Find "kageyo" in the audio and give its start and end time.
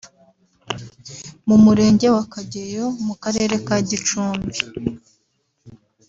2.33-2.85